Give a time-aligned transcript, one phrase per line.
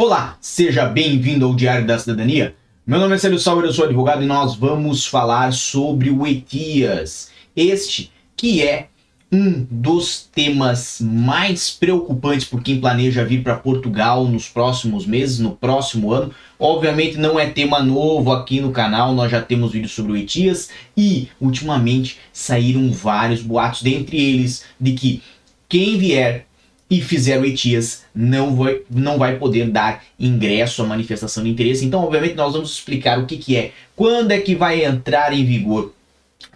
[0.00, 2.54] Olá, seja bem-vindo ao Diário da Cidadania.
[2.86, 7.32] Meu nome é Célio Sauer, eu sou advogado e nós vamos falar sobre o ETIAS.
[7.56, 8.90] Este que é
[9.32, 15.56] um dos temas mais preocupantes por quem planeja vir para Portugal nos próximos meses, no
[15.56, 16.32] próximo ano.
[16.60, 20.70] Obviamente não é tema novo aqui no canal, nós já temos vídeos sobre o ETIAS
[20.96, 25.22] e ultimamente saíram vários boatos, dentre eles de que
[25.68, 26.46] quem vier
[26.90, 31.84] e fizer o ETIAS não vai, não vai poder dar ingresso à manifestação de interesse.
[31.84, 35.44] Então, obviamente, nós vamos explicar o que, que é, quando é que vai entrar em
[35.44, 35.92] vigor,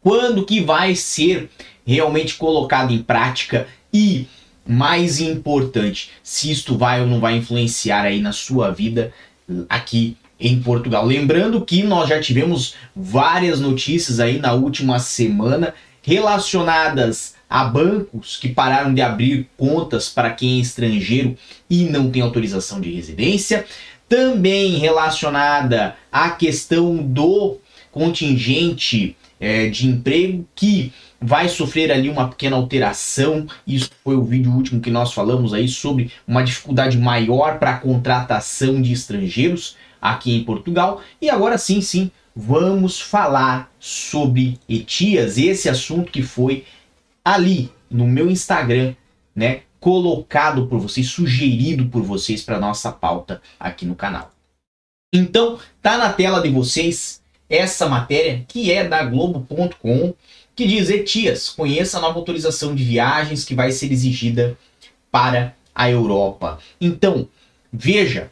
[0.00, 1.50] quando que vai ser
[1.84, 4.26] realmente colocado em prática e,
[4.66, 9.12] mais importante, se isto vai ou não vai influenciar aí na sua vida
[9.68, 11.04] aqui em Portugal.
[11.04, 18.48] Lembrando que nós já tivemos várias notícias aí na última semana relacionadas a bancos que
[18.48, 21.36] pararam de abrir contas para quem é estrangeiro
[21.68, 23.64] e não tem autorização de residência,
[24.08, 27.58] também relacionada à questão do
[27.90, 33.46] contingente é, de emprego que vai sofrer ali uma pequena alteração.
[33.66, 37.78] Isso foi o vídeo último que nós falamos aí sobre uma dificuldade maior para a
[37.78, 41.02] contratação de estrangeiros aqui em Portugal.
[41.20, 46.64] E agora sim, sim, vamos falar sobre Etias, esse assunto que foi
[47.24, 48.94] ali no meu Instagram,
[49.34, 54.30] né, colocado por vocês, sugerido por vocês para nossa pauta aqui no canal.
[55.12, 60.14] Então, tá na tela de vocês essa matéria que é da globo.com,
[60.54, 64.56] que diz: "Etias, conheça a nova autorização de viagens que vai ser exigida
[65.10, 66.58] para a Europa".
[66.80, 67.28] Então,
[67.72, 68.30] veja,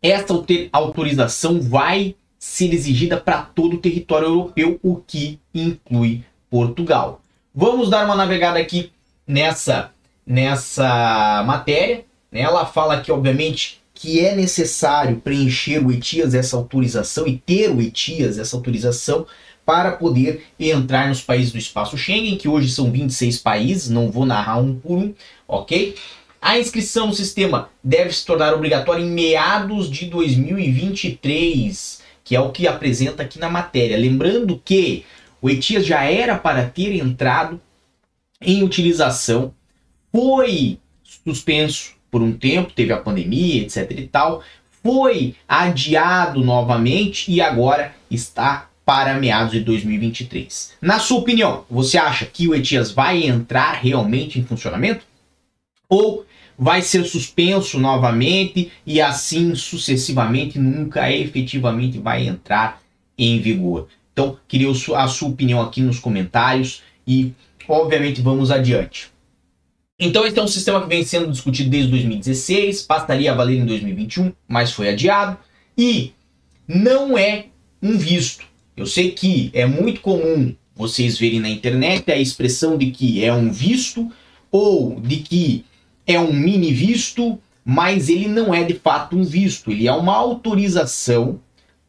[0.00, 0.32] essa
[0.72, 7.20] autorização vai ser exigida para todo o território europeu, o que inclui Portugal.
[7.54, 8.90] Vamos dar uma navegada aqui
[9.26, 9.90] nessa,
[10.26, 12.06] nessa matéria.
[12.32, 12.40] Né?
[12.40, 17.82] Ela fala aqui, obviamente, que é necessário preencher o ETIAS, essa autorização, e ter o
[17.82, 19.26] ETIAS, essa autorização,
[19.66, 24.24] para poder entrar nos países do espaço Schengen, que hoje são 26 países, não vou
[24.24, 25.14] narrar um por um,
[25.46, 25.94] ok?
[26.40, 32.52] A inscrição no sistema deve se tornar obrigatória em meados de 2023 que é o
[32.52, 33.98] que apresenta aqui na matéria.
[33.98, 35.04] Lembrando que
[35.42, 37.60] o ETIAS já era para ter entrado
[38.40, 39.52] em utilização,
[40.12, 44.44] foi suspenso por um tempo, teve a pandemia, etc e tal,
[44.80, 50.74] foi adiado novamente e agora está para meados de 2023.
[50.80, 55.04] Na sua opinião, você acha que o ETIAS vai entrar realmente em funcionamento?
[55.88, 56.24] Ou
[56.60, 62.82] vai ser suspenso novamente e assim sucessivamente nunca efetivamente vai entrar
[63.16, 63.88] em vigor.
[64.12, 67.32] Então, queria a sua opinião aqui nos comentários e,
[67.66, 69.10] obviamente, vamos adiante.
[69.98, 73.64] Então, esse é um sistema que vem sendo discutido desde 2016, passaria a valer em
[73.64, 75.38] 2021, mas foi adiado
[75.78, 76.12] e
[76.68, 77.46] não é
[77.82, 78.44] um visto.
[78.76, 83.32] Eu sei que é muito comum vocês verem na internet a expressão de que é
[83.32, 84.10] um visto
[84.50, 85.64] ou de que
[86.10, 90.14] é um mini visto, mas ele não é de fato um visto, ele é uma
[90.14, 91.40] autorização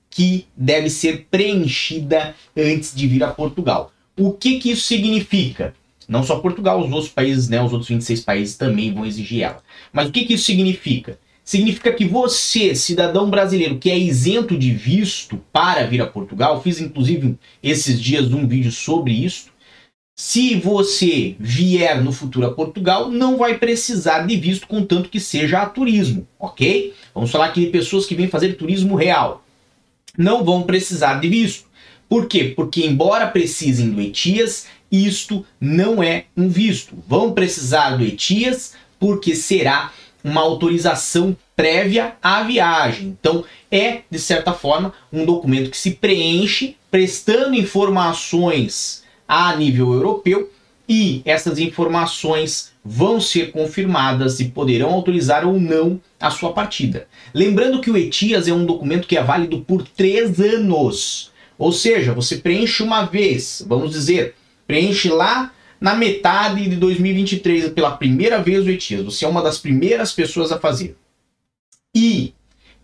[0.09, 3.91] que deve ser preenchida antes de vir a Portugal.
[4.17, 5.73] O que, que isso significa?
[6.07, 9.63] Não só Portugal, os outros países, né, os outros 26 países também vão exigir ela.
[9.93, 11.17] Mas o que, que isso significa?
[11.43, 16.79] Significa que você, cidadão brasileiro que é isento de visto para vir a Portugal, fiz
[16.81, 19.50] inclusive esses dias um vídeo sobre isso,
[20.23, 25.63] se você vier no futuro a Portugal, não vai precisar de visto, contanto que seja
[25.63, 26.93] a turismo, ok?
[27.11, 29.43] Vamos falar aqui de pessoas que vêm fazer turismo real.
[30.15, 31.65] Não vão precisar de visto.
[32.07, 32.53] Por quê?
[32.55, 36.93] Porque, embora precisem do ETIAS, isto não é um visto.
[37.07, 39.91] Vão precisar do ETIAS porque será
[40.23, 43.17] uma autorização prévia à viagem.
[43.19, 49.00] Então, é, de certa forma, um documento que se preenche prestando informações
[49.31, 50.51] a nível europeu
[50.89, 57.07] e essas informações vão ser confirmadas e poderão autorizar ou não a sua partida.
[57.33, 61.31] Lembrando que o ETIAS é um documento que é válido por três anos.
[61.57, 64.35] Ou seja, você preenche uma vez, vamos dizer,
[64.67, 69.05] preenche lá na metade de 2023 pela primeira vez o ETIAS.
[69.05, 70.97] Você é uma das primeiras pessoas a fazer.
[71.95, 72.33] E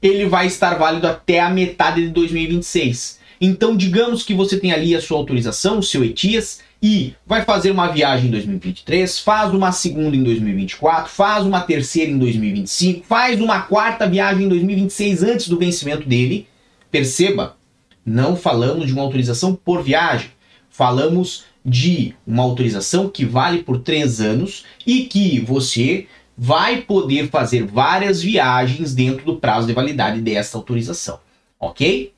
[0.01, 3.19] ele vai estar válido até a metade de 2026.
[3.39, 7.71] Então, digamos que você tem ali a sua autorização, o seu ETIAS, e vai fazer
[7.71, 13.41] uma viagem em 2023, faz uma segunda em 2024, faz uma terceira em 2025, faz
[13.41, 16.47] uma quarta viagem em 2026 antes do vencimento dele.
[16.91, 17.57] Perceba,
[18.05, 20.29] não falamos de uma autorização por viagem,
[20.69, 26.07] falamos de uma autorização que vale por três anos e que você
[26.37, 31.19] vai poder fazer várias viagens dentro do prazo de validade desta autorização,
[31.59, 32.13] ok?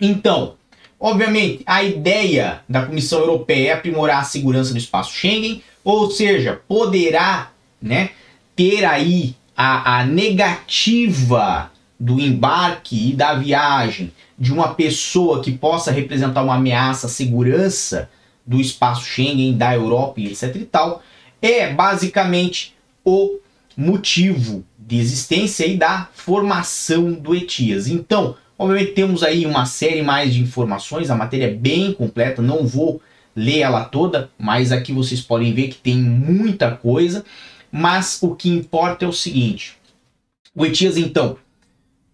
[0.00, 0.54] Então,
[1.00, 6.60] obviamente, a ideia da Comissão Europeia é aprimorar a segurança do espaço Schengen, ou seja,
[6.68, 7.50] poderá
[7.80, 8.10] né,
[8.54, 15.90] ter aí a, a negativa do embarque e da viagem de uma pessoa que possa
[15.90, 18.10] representar uma ameaça à segurança
[18.46, 21.02] do espaço Schengen, da Europa e etc e tal,
[21.40, 23.38] é basicamente o
[23.76, 27.88] motivo de existência e da formação do ETIAS.
[27.88, 32.66] Então, obviamente temos aí uma série mais de informações, a matéria é bem completa, não
[32.66, 33.00] vou
[33.34, 37.24] ler ela toda, mas aqui vocês podem ver que tem muita coisa,
[37.70, 39.76] mas o que importa é o seguinte,
[40.54, 41.36] o ETIAS então,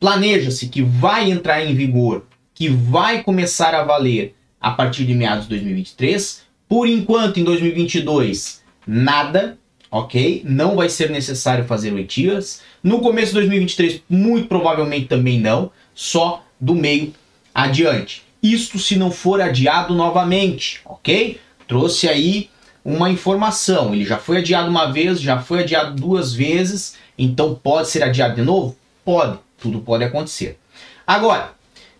[0.01, 5.45] planeja-se que vai entrar em vigor, que vai começar a valer a partir de meados
[5.45, 6.43] de 2023.
[6.69, 9.59] Por enquanto, em 2022, nada,
[9.91, 10.43] ok?
[10.45, 12.63] Não vai ser necessário fazer o ETIAS.
[12.83, 17.13] No começo de 2023, muito provavelmente também não, só do meio
[17.55, 18.23] adiante.
[18.43, 21.39] Isto se não for adiado novamente, ok?
[21.69, 22.51] Trouxe aí
[22.85, 23.95] uma informação.
[23.95, 28.35] Ele já foi adiado uma vez, já foi adiado duas vezes, então pode ser adiado
[28.35, 28.77] de novo?
[29.05, 30.59] Pode, tudo pode acontecer.
[31.07, 31.53] Agora,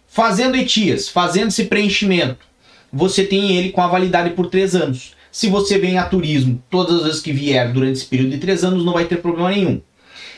[0.09, 2.45] fazendo ETIAS, fazendo esse preenchimento,
[2.93, 5.15] você tem ele com a validade por três anos.
[5.31, 8.63] Se você vem a turismo todas as vezes que vier durante esse período de três
[8.63, 9.81] anos, não vai ter problema nenhum.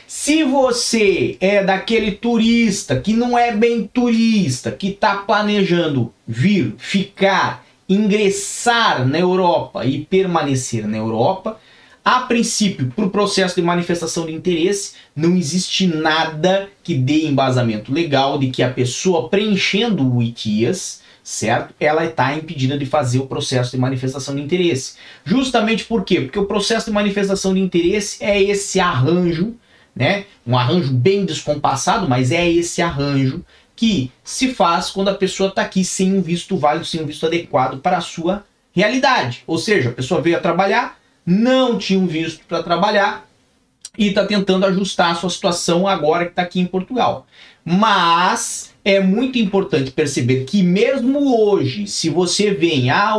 [0.07, 7.65] Se você é daquele turista que não é bem turista, que está planejando vir, ficar,
[7.89, 11.59] ingressar na Europa e permanecer na Europa,
[12.03, 17.91] a princípio, para o processo de manifestação de interesse, não existe nada que dê embasamento
[17.91, 21.73] legal de que a pessoa preenchendo o ITIAS certo?
[21.79, 24.93] Ela está impedida de fazer o processo de manifestação de interesse.
[25.25, 26.21] Justamente por quê?
[26.21, 29.55] Porque o processo de manifestação de interesse é esse arranjo,
[29.95, 30.25] né?
[30.45, 33.43] Um arranjo bem descompassado, mas é esse arranjo
[33.75, 37.25] que se faz quando a pessoa está aqui sem um visto válido, sem um visto
[37.25, 39.43] adequado para a sua realidade.
[39.47, 43.25] Ou seja, a pessoa veio a trabalhar, não tinha um visto para trabalhar
[43.97, 47.25] e está tentando ajustar a sua situação agora que está aqui em Portugal.
[47.63, 53.15] Mas é muito importante perceber que mesmo hoje, se você vem à,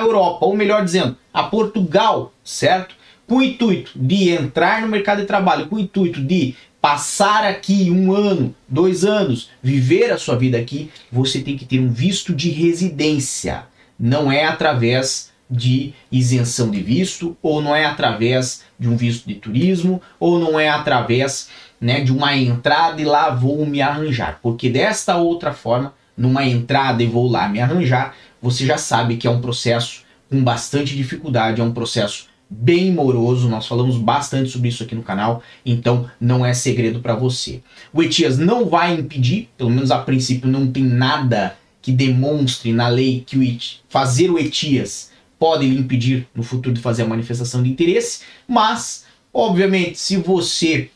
[0.00, 2.94] Europa, ou melhor dizendo, a Portugal, certo?
[3.30, 7.88] Com o intuito de entrar no mercado de trabalho, com o intuito de passar aqui
[7.88, 12.34] um ano, dois anos, viver a sua vida aqui, você tem que ter um visto
[12.34, 13.66] de residência.
[13.96, 19.36] Não é através de isenção de visto, ou não é através de um visto de
[19.36, 21.50] turismo, ou não é através
[21.80, 24.40] né, de uma entrada e lá vou me arranjar.
[24.42, 28.12] Porque desta outra forma, numa entrada e vou lá me arranjar,
[28.42, 33.48] você já sabe que é um processo com bastante dificuldade, é um processo bem moroso,
[33.48, 37.62] nós falamos bastante sobre isso aqui no canal, então não é segredo para você.
[37.92, 42.88] O ETIAS não vai impedir, pelo menos a princípio não tem nada que demonstre na
[42.88, 43.58] lei que o
[43.88, 49.06] fazer o ETIAS pode lhe impedir no futuro de fazer a manifestação de interesse, mas
[49.32, 50.90] obviamente se você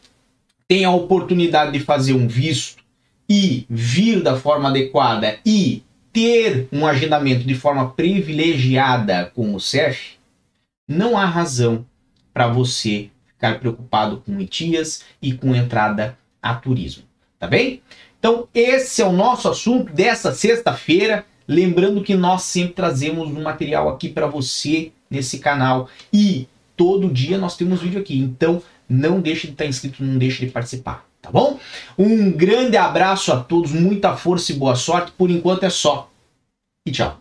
[0.66, 2.82] tem a oportunidade de fazer um visto
[3.28, 10.16] e vir da forma adequada e ter um agendamento de forma privilegiada com o CEF,
[10.88, 11.84] não há razão
[12.32, 17.04] para você ficar preocupado com etias e com entrada a turismo,
[17.38, 17.82] tá bem?
[18.18, 21.26] Então, esse é o nosso assunto dessa sexta-feira.
[21.46, 27.36] Lembrando que nós sempre trazemos um material aqui para você nesse canal e todo dia
[27.36, 28.18] nós temos vídeo aqui.
[28.18, 31.58] Então, não deixe de estar inscrito, não deixe de participar, tá bom?
[31.98, 35.12] Um grande abraço a todos, muita força e boa sorte.
[35.12, 36.10] Por enquanto é só.
[36.86, 37.20] E tchau.